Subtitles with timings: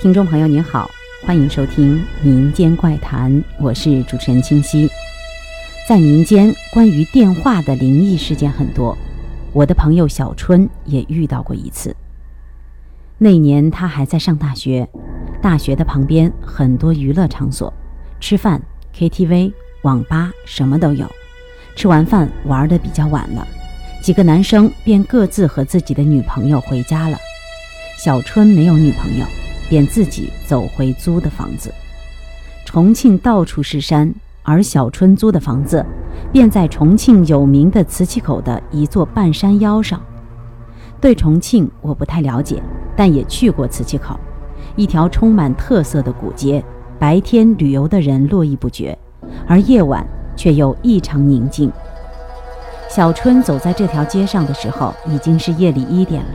[0.00, 0.88] 听众朋友您好，
[1.26, 4.88] 欢迎收听民间怪谈，我是主持人清晰。
[5.88, 8.96] 在民间，关于电话的灵异事件很多，
[9.52, 11.96] 我的朋友小春也遇到过一次。
[13.18, 14.88] 那年他还在上大学，
[15.42, 17.74] 大学的旁边很多娱乐场所，
[18.20, 18.62] 吃饭、
[18.96, 19.52] KTV、
[19.82, 21.10] 网吧什么都有。
[21.74, 23.44] 吃完饭玩的比较晚了，
[24.00, 27.18] 几个男生便各自和自己的女朋友回家了。
[27.98, 29.26] 小春没有女朋友。
[29.68, 31.72] 便自己走回租的房子。
[32.64, 35.84] 重庆到处是山，而小春租的房子
[36.32, 40.00] 便在重庆有名的磁器口的一座半山腰上。
[41.00, 42.62] 对重庆我不太了解，
[42.96, 44.18] 但也去过磁器口，
[44.74, 46.62] 一条充满特色的古街，
[46.98, 48.98] 白天旅游的人络绎不绝，
[49.46, 51.70] 而夜晚却又异常宁静。
[52.88, 56.30] 小春走在这条街上的时候，已经是夜里一点了，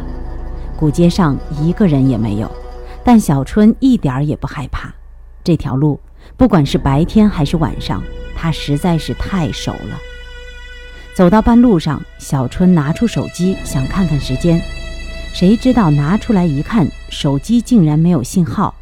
[0.78, 2.50] 古街上一个人也没有。
[3.04, 4.94] 但小春一点儿也不害怕，
[5.44, 6.00] 这条路
[6.38, 8.02] 不管是白天还是晚上，
[8.36, 10.00] 他实在是太熟了。
[11.14, 14.62] 走到半路上，小春拿出手机想看看时间，
[15.34, 18.74] 谁知道拿出来一看，手机竟然没有信号，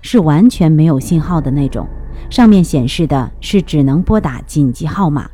[0.00, 1.86] 是完全没有信号的那种，
[2.30, 5.28] 上面显示的是只能拨打紧急号码。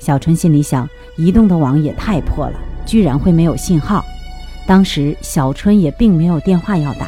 [0.00, 4.04] 小春心里想，移动的网也太破了，居然会没有信号。
[4.66, 7.06] 当时小春也并没有电话要打。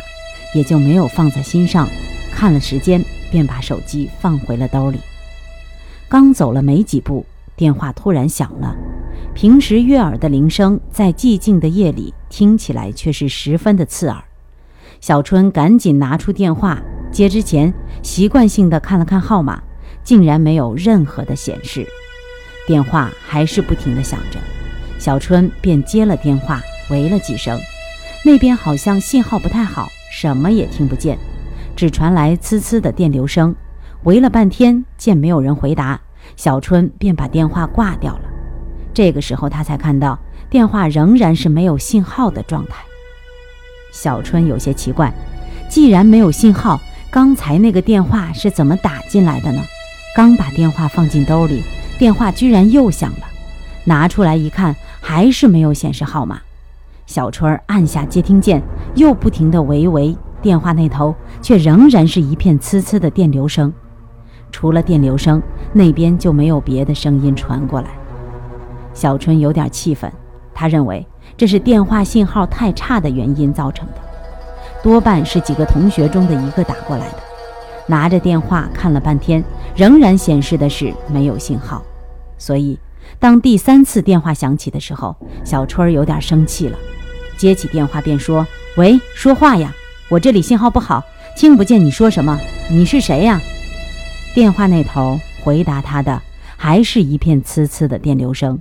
[0.55, 1.89] 也就没有放在心上，
[2.33, 4.99] 看了时间，便把手机放回了兜里。
[6.09, 8.75] 刚走了没几步，电话突然响了。
[9.35, 14.25] 平时悦耳的铃声，在寂静的夜里听起来却是十分的刺耳。
[15.01, 16.81] 小春赶紧拿出电话
[17.13, 19.63] 接之前，习惯性的看了看号码，
[20.03, 21.87] 竟然没有任何的显示。
[22.67, 24.41] 电话还是不停的响着，
[24.99, 27.61] 小春便接了电话，喂了几声，
[28.25, 29.89] 那边好像信号不太好。
[30.21, 31.17] 什么也听不见，
[31.77, 33.55] 只传来呲呲的电流声。
[34.03, 36.01] 围了半天，见没有人回答，
[36.35, 38.23] 小春便把电话挂掉了。
[38.93, 40.19] 这个时候，他才看到
[40.51, 42.83] 电话仍然是没有信号的状态。
[43.93, 45.15] 小春有些奇怪，
[45.71, 46.81] 既然没有信号，
[47.13, 49.63] 刚才那个电话是怎么打进来的呢？
[50.17, 51.63] 刚把电话放进兜里，
[51.97, 53.27] 电话居然又响了。
[53.85, 56.41] 拿出来一看，还是没有显示号码。
[57.09, 58.63] 小春按下接听键，
[58.95, 63.73] 又不停地喂喂，电话那头却仍然是一片呲呲的电流声。
[64.53, 65.43] 除了电流声，
[65.73, 67.89] 那边就没有别的声音传过来。
[68.93, 70.13] 小春有点气愤，
[70.53, 73.95] 他认为这是电话信号太差的原因造成的，
[74.83, 77.19] 多半是几个同学中的一个打过来的。
[77.87, 79.43] 拿着电话看了半天，
[79.75, 81.83] 仍然显示的是没有信号。
[82.37, 82.79] 所以，
[83.19, 86.77] 当第三次电话响起的时候，小春有点生气了。
[87.39, 89.73] 接起电话便说：“喂，说话呀！
[90.09, 91.03] 我这里信号不好，
[91.37, 92.39] 听不见你说什么。
[92.69, 93.41] 你是谁呀？”
[94.35, 96.21] 电话那头回答他的
[96.57, 98.59] 还是一片呲呲的电流声。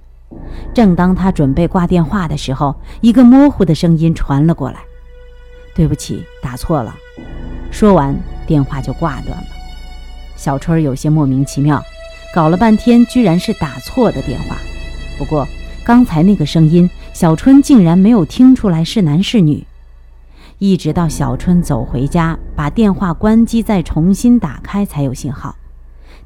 [0.74, 4.78] 正当他准备挂电话的时候，一个模糊的声音传了过来
[5.74, 6.96] ：“对不起，打错了。”
[7.72, 8.16] 说完，
[8.46, 9.46] 电话就挂断了。
[10.36, 11.84] 小春有些莫名其妙，
[12.34, 14.58] 搞了半天，居然是打错的电话。
[15.18, 15.48] 不过，
[15.84, 19.66] 刚才那个声音，小春竟然没有听出来是男是女。
[20.60, 25.56] 一直到小春走回家，把电话关机，再重新打开才有信号。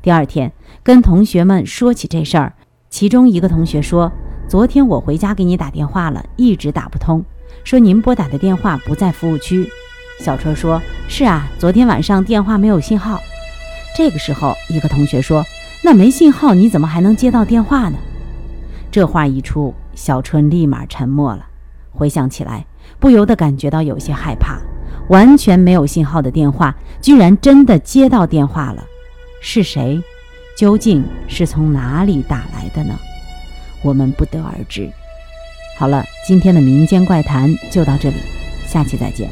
[0.01, 0.51] 第二天
[0.83, 2.51] 跟同学们说起这事儿，
[2.89, 4.11] 其中一个同学说
[4.49, 7.23] ：“昨天我回家给你打电话了，一直打不通，
[7.63, 9.65] 说您拨打的电话不在服务区。”
[10.19, 13.17] 小春说：“是啊，昨天晚上电话没有信号。”
[13.95, 15.41] 这个时候，一个同学说
[15.85, 17.97] ：“那没信号，你怎么还能接到电话呢？”
[18.91, 21.45] 这话一出，小春立马沉默了。
[21.91, 22.65] 回想起来，
[22.99, 24.59] 不由得感觉到有些害怕。
[25.09, 28.83] 完全没有信号的电话，居然真的接到电话了。
[29.41, 30.01] 是谁？
[30.55, 32.93] 究竟是从哪里打来的呢？
[33.81, 34.89] 我们不得而知。
[35.77, 38.17] 好了，今天的民间怪谈就到这里，
[38.67, 39.29] 下期再见。